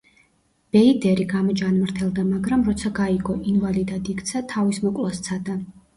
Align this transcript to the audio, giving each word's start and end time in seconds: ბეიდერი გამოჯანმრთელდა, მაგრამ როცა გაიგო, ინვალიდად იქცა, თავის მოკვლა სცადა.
ბეიდერი 0.75 1.27
გამოჯანმრთელდა, 1.33 2.25
მაგრამ 2.29 2.63
როცა 2.69 2.93
გაიგო, 3.01 3.35
ინვალიდად 3.53 4.11
იქცა, 4.15 4.43
თავის 4.55 4.81
მოკვლა 4.87 5.13
სცადა. 5.21 5.61